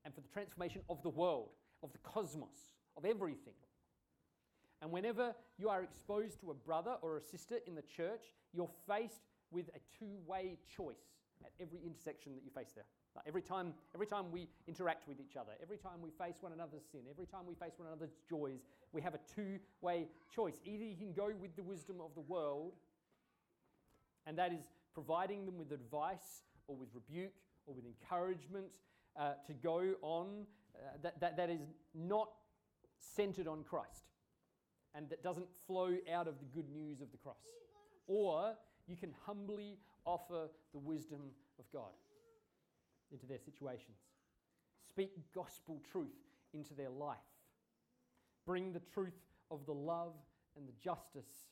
[0.04, 1.50] and for the transformation of the world,
[1.82, 3.54] of the cosmos, of everything.
[4.82, 8.70] And whenever you are exposed to a brother or a sister in the church, you're
[8.88, 11.14] faced with a two way choice
[11.44, 12.84] at every intersection that you face there.
[13.14, 16.52] Like every, time, every time we interact with each other, every time we face one
[16.52, 18.58] another's sin, every time we face one another's joys,
[18.92, 20.54] we have a two way choice.
[20.64, 22.72] Either you can go with the wisdom of the world,
[24.26, 24.64] and that is
[24.94, 27.34] providing them with advice or with rebuke
[27.66, 28.78] or with encouragement
[29.16, 31.60] uh, to go on uh, that, that, that is
[31.94, 32.30] not
[32.98, 34.11] centered on Christ
[34.94, 37.36] and that doesn't flow out of the good news of the cross.
[38.06, 38.54] Or
[38.86, 41.20] you can humbly offer the wisdom
[41.58, 41.92] of God
[43.10, 43.98] into their situations.
[44.88, 46.08] Speak gospel truth
[46.52, 47.16] into their life.
[48.46, 49.18] Bring the truth
[49.50, 50.14] of the love
[50.56, 51.48] and the justice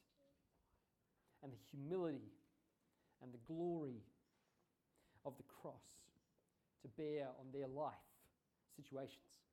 [1.42, 2.32] and the humility
[3.22, 4.02] and the glory
[5.24, 5.84] of the cross
[6.82, 7.92] to bear on their life
[8.76, 9.49] situations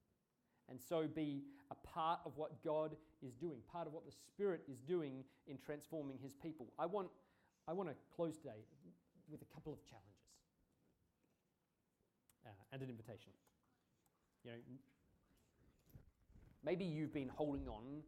[0.70, 4.62] and so be a part of what God is doing, part of what the Spirit
[4.70, 6.68] is doing in transforming His people.
[6.78, 7.08] I want,
[7.68, 8.66] I want to close today
[9.30, 10.08] with a couple of challenges
[12.46, 13.32] uh, and an invitation.
[14.44, 14.58] You know,
[16.64, 18.04] maybe you've been holding on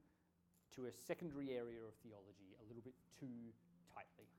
[0.75, 3.51] to a secondary area of theology a little bit too
[3.93, 4.29] tightly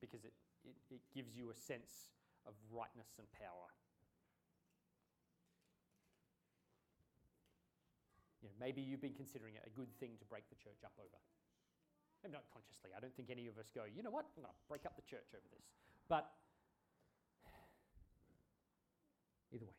[0.00, 0.32] because it,
[0.64, 2.10] it, it gives you a sense
[2.46, 3.74] of rightness and power.
[8.48, 10.96] You know, maybe you've been considering it a good thing to break the church up
[10.96, 11.20] over.
[12.24, 12.96] Maybe not consciously.
[12.96, 14.96] I don't think any of us go, you know what, I'm going to break up
[14.96, 15.68] the church over this.
[16.08, 16.32] But
[19.52, 19.76] either way,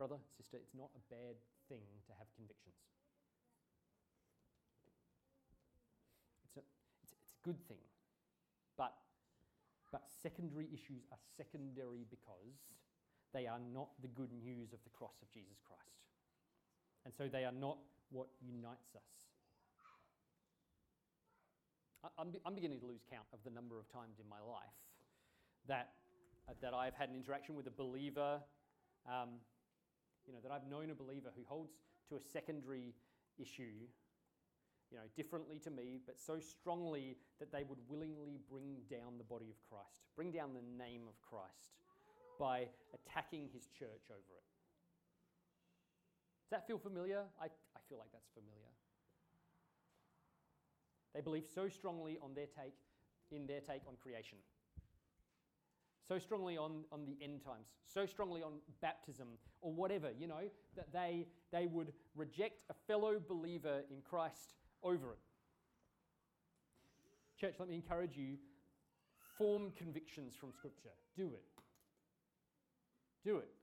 [0.00, 1.36] brother, sister, it's not a bad
[1.68, 2.80] thing to have convictions.
[6.48, 6.64] It's a,
[7.04, 7.84] it's, it's a good thing.
[8.80, 8.96] But,
[9.92, 12.56] but secondary issues are secondary because
[13.36, 16.07] they are not the good news of the cross of Jesus Christ.
[17.08, 17.78] And so they are not
[18.12, 19.16] what unites us.
[22.20, 24.76] I'm, I'm beginning to lose count of the number of times in my life
[25.68, 25.96] that,
[26.46, 28.44] uh, that I've had an interaction with a believer,
[29.08, 29.40] um,
[30.26, 31.72] you know, that I've known a believer who holds
[32.10, 32.92] to a secondary
[33.38, 33.88] issue
[34.92, 39.24] you know, differently to me, but so strongly that they would willingly bring down the
[39.24, 41.72] body of Christ, bring down the name of Christ
[42.38, 44.57] by attacking his church over it.
[46.48, 47.24] Does that feel familiar?
[47.38, 48.72] I, I feel like that's familiar.
[51.14, 52.72] They believe so strongly on their take,
[53.30, 54.38] in their take on creation,
[56.06, 59.28] so strongly on, on the end times, so strongly on baptism
[59.60, 65.12] or whatever, you know, that they, they would reject a fellow believer in Christ over
[65.12, 65.18] it.
[67.38, 68.38] Church, let me encourage you
[69.36, 70.94] form convictions from Scripture.
[71.14, 71.44] Do it.
[73.22, 73.57] Do it.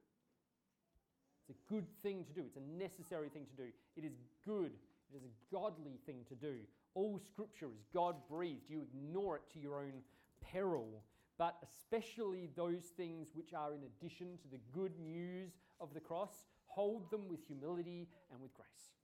[1.47, 2.41] It's a good thing to do.
[2.45, 3.69] It's a necessary thing to do.
[3.95, 4.71] It is good.
[5.13, 6.55] It is a godly thing to do.
[6.95, 8.69] All Scripture is God breathed.
[8.69, 10.01] You ignore it to your own
[10.41, 11.03] peril.
[11.37, 16.45] But especially those things which are in addition to the good news of the cross,
[16.65, 18.95] hold them with humility and with grace.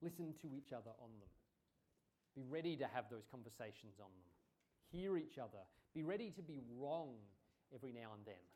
[0.00, 1.28] Listen to each other on them.
[2.34, 4.32] Be ready to have those conversations on them.
[4.90, 5.62] Hear each other.
[5.94, 7.14] Be ready to be wrong
[7.74, 8.51] every now and then.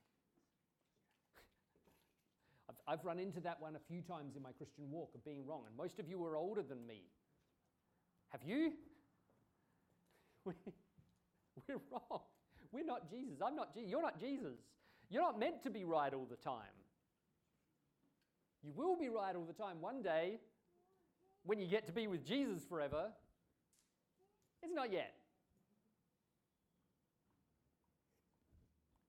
[2.88, 5.62] I've, run into that one a few times in my Christian walk of being wrong,
[5.66, 7.02] and most of you are older than me.
[8.28, 8.72] Have you?
[10.44, 12.20] We're wrong.
[12.72, 13.38] We're not Jesus.
[13.44, 13.90] I'm not Jesus.
[13.90, 14.58] You're not Jesus.
[15.08, 16.62] You're not meant to be right all the time.
[18.62, 20.38] You will be right all the time one day
[21.44, 23.06] when you get to be with Jesus forever.
[24.62, 25.14] It's not yet.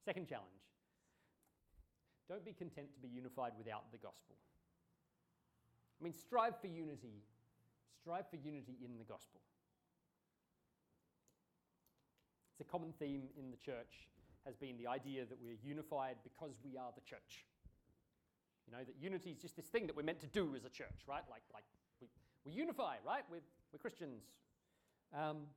[0.06, 0.57] Second challenge
[2.28, 4.36] don't be content to be unified without the gospel.
[6.00, 7.24] I mean, strive for unity.
[8.02, 9.42] Strive for unity in the gospel.
[12.54, 14.08] It's a common theme in the church
[14.46, 17.46] has been the idea that we're unified because we are the church.
[18.66, 20.70] You know, that unity is just this thing that we're meant to do as a
[20.70, 21.24] church, right?
[21.30, 21.64] Like, like
[22.02, 22.08] we,
[22.46, 23.24] we unify, right?
[23.30, 24.24] We're, we're Christians.
[25.14, 25.48] Um,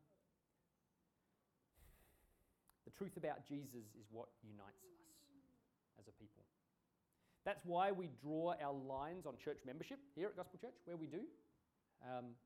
[2.85, 5.01] the truth about Jesus is what unites us
[5.99, 6.50] as a people.
[7.45, 11.07] That's why we draw our lines on church membership here at Gospel Church, where we
[11.07, 11.25] do.
[12.05, 12.37] Um,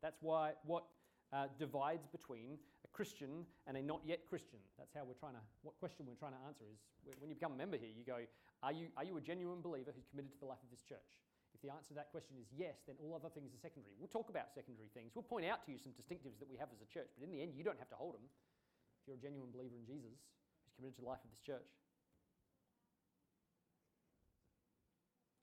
[0.00, 0.84] that's why what
[1.32, 4.60] uh, divides between a Christian and a not yet Christian.
[4.76, 6.80] That's how we're trying to, what question we're trying to answer is
[7.20, 8.20] when you become a member here, you go,
[8.62, 11.20] are you, are you a genuine believer who's committed to the life of this church?
[11.52, 13.92] If the answer to that question is yes, then all other things are secondary.
[14.00, 15.12] We'll talk about secondary things.
[15.12, 17.30] We'll point out to you some distinctives that we have as a church, but in
[17.32, 20.16] the end, you don't have to hold them if you're a genuine believer in Jesus
[20.64, 21.68] who's committed to the life of this church.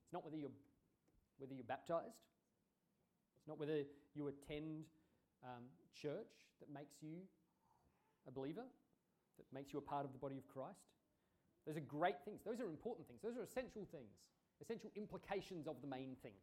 [0.09, 0.57] It's not whether you're,
[1.37, 2.17] whether you're baptized,
[3.37, 3.85] it's not whether
[4.17, 4.89] you attend
[5.45, 7.21] um, church that makes you
[8.27, 8.65] a believer,
[9.37, 10.81] that makes you a part of the body of Christ.
[11.67, 12.41] Those are great things.
[12.41, 13.21] Those are important things.
[13.21, 14.17] Those are essential things,
[14.65, 16.33] essential implications of the main thing.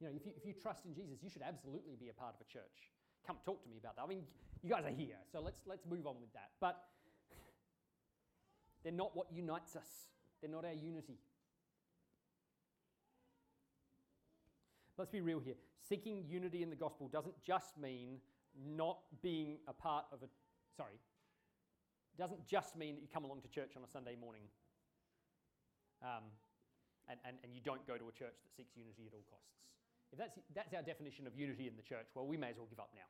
[0.00, 2.32] You know, if you, if you trust in Jesus, you should absolutely be a part
[2.32, 2.88] of a church.
[3.26, 4.02] Come talk to me about that.
[4.02, 4.24] I mean,
[4.64, 6.56] you guys are here, so let's, let's move on with that.
[6.64, 6.80] But
[8.82, 9.88] they're not what unites us,
[10.40, 11.18] they're not our unity.
[14.98, 15.54] let's be real here.
[15.88, 18.18] Seeking unity in the gospel doesn't just mean
[18.76, 20.28] not being a part of a,
[20.76, 20.98] sorry,
[22.18, 24.42] doesn't just mean that you come along to church on a Sunday morning
[26.02, 26.26] um,
[27.08, 29.54] and, and, and you don't go to a church that seeks unity at all costs.
[30.12, 32.66] If that's, that's our definition of unity in the church, well, we may as well
[32.68, 33.08] give up now.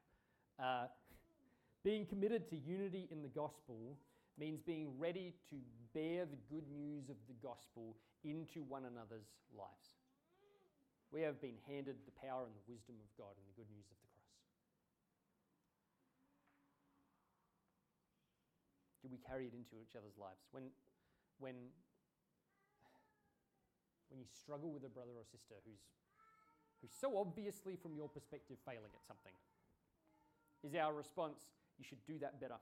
[0.60, 0.86] Uh,
[1.84, 3.96] being committed to unity in the gospel
[4.38, 5.56] means being ready to
[5.92, 9.98] bear the good news of the gospel into one another's lives.
[11.10, 13.88] We have been handed the power and the wisdom of God and the good news
[13.90, 14.30] of the cross.
[19.02, 20.46] Do we carry it into each other's lives?
[20.52, 20.70] When,
[21.42, 21.56] when,
[24.12, 25.82] when you struggle with a brother or sister who's,
[26.78, 29.34] who's so obviously, from your perspective, failing at something,
[30.62, 31.40] is our response,
[31.78, 32.60] you should do that better?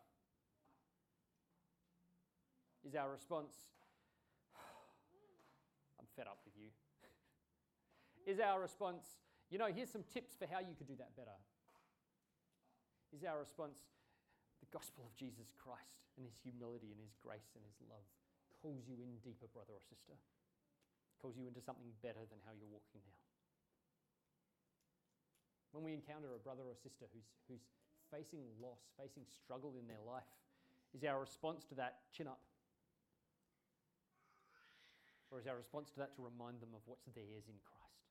[2.87, 3.67] Is our response,
[5.99, 6.71] I'm fed up with you?
[8.31, 9.19] Is our response,
[9.51, 11.35] you know, here's some tips for how you could do that better?
[13.11, 13.83] Is our response,
[14.63, 18.07] the gospel of Jesus Christ and his humility and his grace and his love
[18.63, 20.15] calls you in deeper, brother or sister,
[21.19, 23.23] calls you into something better than how you're walking now.
[25.75, 27.67] When we encounter a brother or sister who's, who's
[28.15, 30.31] facing loss, facing struggle in their life,
[30.95, 32.41] is our response to that chin up?
[35.37, 38.09] Or is our response to that to remind them of what's theirs in Christ?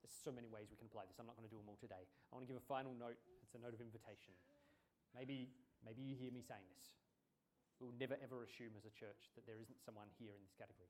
[0.00, 1.20] There's so many ways we can apply this.
[1.20, 2.00] I'm not going to do them all today.
[2.00, 3.20] I want to give a final note.
[3.44, 4.32] It's a note of invitation.
[5.12, 5.52] Maybe,
[5.84, 6.96] maybe you hear me saying this.
[7.76, 10.56] We will never ever assume as a church that there isn't someone here in this
[10.56, 10.88] category.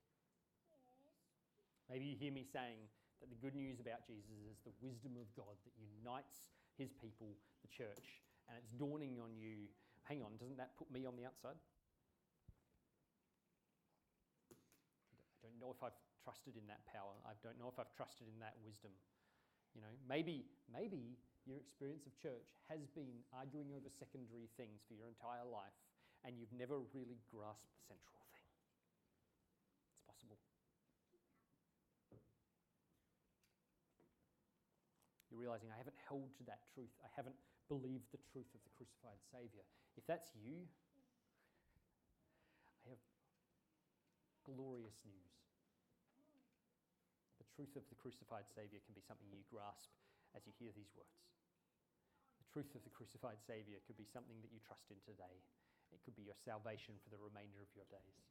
[1.91, 2.79] Maybe you hear me saying
[3.19, 6.47] that the good news about Jesus is the wisdom of God that unites
[6.79, 7.35] his people,
[7.67, 9.67] the church, and it's dawning on you
[10.09, 11.59] hang on, doesn't that put me on the outside?
[14.51, 17.15] I don't know if I've trusted in that power.
[17.27, 18.95] I don't know if I've trusted in that wisdom.
[19.75, 24.95] You know, maybe, maybe your experience of church has been arguing over secondary things for
[24.95, 25.77] your entire life
[26.27, 28.47] and you've never really grasped the central thing.
[29.95, 30.39] It's possible.
[35.37, 36.89] You're realizing I haven't held to that truth.
[37.05, 37.37] I haven't
[37.69, 39.69] believed the truth of the crucified Savior.
[40.01, 40.65] If that's you,
[42.65, 43.03] I have
[44.49, 45.37] glorious news.
[47.37, 49.93] The truth of the crucified Savior can be something you grasp
[50.33, 51.21] as you hear these words.
[52.41, 55.37] The truth of the crucified Savior could be something that you trust in today.
[55.93, 58.25] It could be your salvation for the remainder of your days.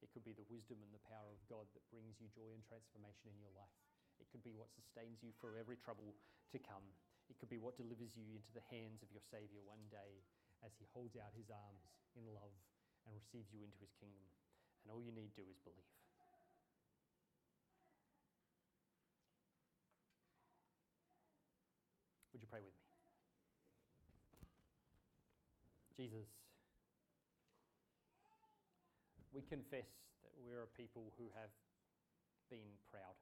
[0.00, 2.64] It could be the wisdom and the power of God that brings you joy and
[2.64, 3.76] transformation in your life.
[4.20, 6.16] It could be what sustains you through every trouble
[6.52, 6.84] to come.
[7.28, 10.22] It could be what delivers you into the hands of your Saviour one day
[10.64, 12.54] as He holds out His arms in love
[13.04, 14.26] and receives you into His kingdom.
[14.84, 15.90] And all you need to do is believe.
[22.36, 22.84] Would you pray with me?
[25.96, 26.28] Jesus,
[29.32, 29.88] we confess
[30.20, 31.48] that we're a people who have
[32.52, 33.16] been proud.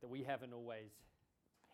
[0.00, 0.94] That we haven't always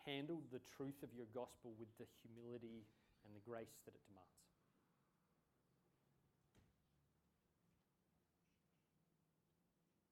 [0.05, 2.85] handled the truth of your gospel with the humility
[3.25, 4.25] and the grace that it demands.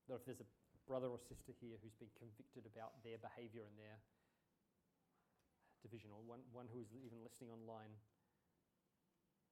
[0.09, 0.51] Lord, if there's a
[0.85, 3.97] brother or sister here who's been convicted about their behavior and their
[5.81, 7.93] division, or one, one who is even listening online,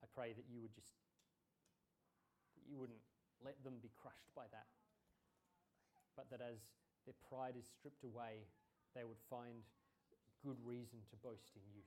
[0.02, 0.92] I pray that you would just,
[2.58, 3.02] that you wouldn't
[3.40, 4.70] let them be crushed by that,
[6.14, 6.62] but that as
[7.04, 8.46] their pride is stripped away,
[8.94, 9.64] they would find
[10.42, 11.86] good reason to boast in you.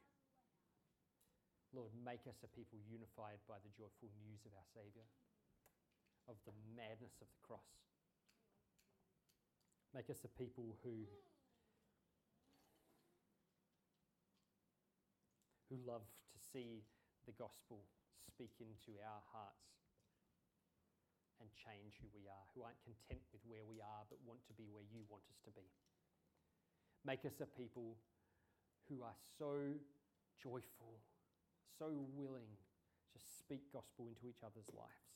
[1.76, 5.03] Lord, make us a people unified by the joyful news of our Saviour,
[6.32, 7.68] of the madness of the cross.
[9.91, 11.07] Make us a people who,
[15.68, 16.84] who love to see
[17.28, 17.84] the gospel
[18.28, 19.84] speak into our hearts
[21.45, 24.57] and change who we are, who aren't content with where we are but want to
[24.57, 25.69] be where you want us to be.
[27.05, 28.01] Make us a people
[28.89, 29.77] who are so
[30.41, 30.97] joyful,
[31.77, 32.49] so willing
[33.13, 35.13] to speak gospel into each other's lives.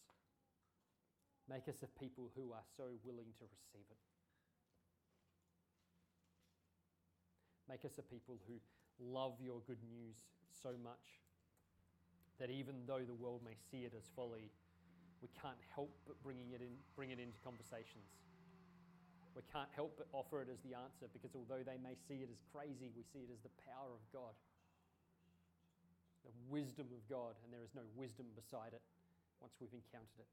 [1.50, 4.06] Make us a people who are so willing to receive it.
[7.66, 8.62] Make us a people who
[9.02, 10.22] love your good news
[10.62, 11.26] so much
[12.40, 14.52] that even though the world may see it as folly,
[15.20, 18.08] we can't help but bringing it in, bring it into conversations.
[19.36, 22.32] We can't help but offer it as the answer because although they may see it
[22.32, 24.36] as crazy, we see it as the power of God,
[26.28, 28.84] the wisdom of God, and there is no wisdom beside it
[29.40, 30.32] once we've encountered it.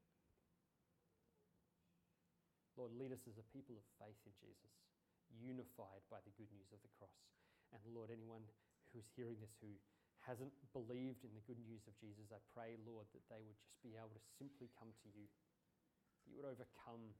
[2.75, 4.73] Lord, lead us as a people of faith in Jesus,
[5.39, 7.17] unified by the good news of the cross.
[7.73, 8.45] And Lord, anyone
[8.93, 9.71] who's hearing this who
[10.27, 13.79] hasn't believed in the good news of Jesus, I pray, Lord, that they would just
[13.79, 15.23] be able to simply come to you.
[16.27, 17.15] You would overcome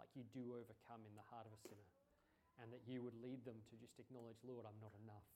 [0.00, 1.92] like you do overcome in the heart of a sinner,
[2.56, 5.28] and that you would lead them to just acknowledge, Lord, I'm not enough.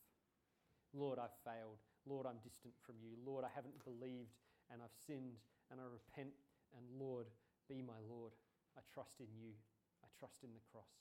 [0.96, 1.84] Lord, I've failed.
[2.08, 3.20] Lord, I'm distant from you.
[3.20, 4.32] Lord, I haven't believed
[4.72, 5.36] and I've sinned
[5.68, 6.32] and I repent.
[6.72, 7.28] And Lord,
[7.68, 8.32] be my Lord.
[8.78, 9.52] I trust in you.
[10.00, 10.94] I trust in the cross.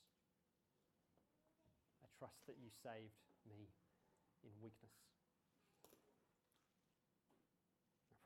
[2.02, 3.70] I trust that you saved me
[4.42, 5.04] in weakness.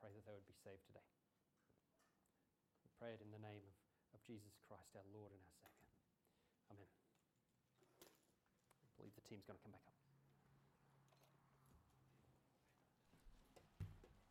[0.09, 1.09] pray that they would be saved today.
[2.85, 3.77] We pray it in the name of,
[4.13, 5.97] of Jesus Christ, our Lord and our Saviour.
[6.69, 6.93] Amen.
[8.85, 9.98] I believe the team's going to come back up.